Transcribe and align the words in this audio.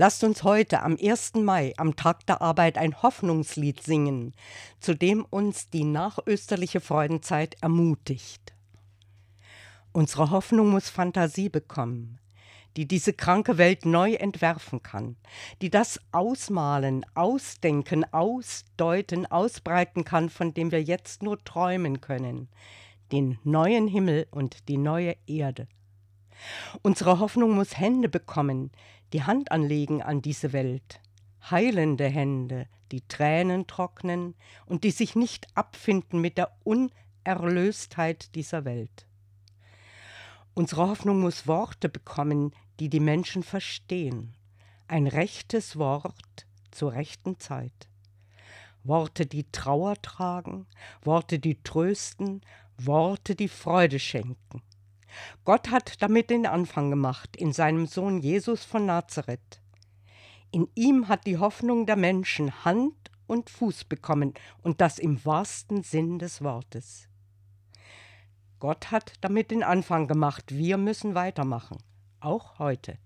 Lasst 0.00 0.24
uns 0.24 0.44
heute 0.44 0.80
am 0.80 0.96
1. 0.98 1.34
Mai, 1.34 1.74
am 1.76 1.94
Tag 1.94 2.24
der 2.24 2.40
Arbeit, 2.40 2.78
ein 2.78 3.02
Hoffnungslied 3.02 3.82
singen, 3.82 4.32
zu 4.80 4.94
dem 4.94 5.26
uns 5.26 5.68
die 5.68 5.84
nachösterliche 5.84 6.80
Freudenzeit 6.80 7.58
ermutigt. 7.60 8.54
Unsere 9.92 10.30
Hoffnung 10.30 10.70
muss 10.70 10.88
Fantasie 10.88 11.50
bekommen, 11.50 12.18
die 12.78 12.88
diese 12.88 13.12
kranke 13.12 13.58
Welt 13.58 13.84
neu 13.84 14.14
entwerfen 14.14 14.82
kann, 14.82 15.16
die 15.60 15.68
das 15.68 16.00
ausmalen, 16.12 17.04
ausdenken, 17.14 18.10
ausdeuten, 18.10 19.26
ausbreiten 19.26 20.06
kann, 20.06 20.30
von 20.30 20.54
dem 20.54 20.72
wir 20.72 20.82
jetzt 20.82 21.22
nur 21.22 21.44
träumen 21.44 22.00
können, 22.00 22.48
den 23.12 23.38
neuen 23.44 23.86
Himmel 23.86 24.28
und 24.30 24.66
die 24.70 24.78
neue 24.78 25.14
Erde. 25.26 25.68
Unsere 26.82 27.18
Hoffnung 27.18 27.54
muss 27.54 27.78
Hände 27.78 28.08
bekommen, 28.08 28.70
die 29.12 29.22
Hand 29.24 29.52
anlegen 29.52 30.02
an 30.02 30.22
diese 30.22 30.52
Welt. 30.52 31.00
Heilende 31.50 32.06
Hände, 32.06 32.68
die 32.92 33.06
Tränen 33.06 33.66
trocknen 33.66 34.34
und 34.66 34.84
die 34.84 34.90
sich 34.90 35.16
nicht 35.16 35.46
abfinden 35.56 36.20
mit 36.20 36.38
der 36.38 36.52
Unerlöstheit 36.64 38.34
dieser 38.34 38.64
Welt. 38.64 39.06
Unsere 40.54 40.88
Hoffnung 40.88 41.20
muss 41.20 41.46
Worte 41.46 41.88
bekommen, 41.88 42.52
die 42.80 42.88
die 42.88 43.00
Menschen 43.00 43.42
verstehen. 43.42 44.34
Ein 44.88 45.06
rechtes 45.06 45.76
Wort 45.76 46.46
zur 46.70 46.92
rechten 46.92 47.38
Zeit. 47.38 47.88
Worte, 48.82 49.26
die 49.26 49.50
Trauer 49.52 50.00
tragen, 50.00 50.66
Worte, 51.02 51.38
die 51.38 51.62
trösten, 51.62 52.40
Worte, 52.78 53.34
die 53.34 53.48
Freude 53.48 53.98
schenken. 53.98 54.62
Gott 55.44 55.70
hat 55.70 56.02
damit 56.02 56.30
den 56.30 56.46
Anfang 56.46 56.90
gemacht 56.90 57.36
in 57.36 57.52
seinem 57.52 57.86
Sohn 57.86 58.20
Jesus 58.20 58.64
von 58.64 58.86
Nazareth. 58.86 59.60
In 60.50 60.68
ihm 60.74 61.08
hat 61.08 61.26
die 61.26 61.38
Hoffnung 61.38 61.86
der 61.86 61.96
Menschen 61.96 62.64
Hand 62.64 63.10
und 63.26 63.50
Fuß 63.50 63.84
bekommen 63.84 64.34
und 64.62 64.80
das 64.80 64.98
im 64.98 65.24
wahrsten 65.24 65.82
Sinn 65.82 66.18
des 66.18 66.42
Wortes. 66.42 67.08
Gott 68.58 68.90
hat 68.90 69.14
damit 69.20 69.50
den 69.50 69.62
Anfang 69.62 70.08
gemacht, 70.08 70.54
wir 70.54 70.76
müssen 70.76 71.14
weitermachen, 71.14 71.78
auch 72.20 72.58
heute. 72.58 72.98